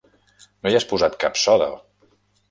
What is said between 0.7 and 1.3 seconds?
hi has posat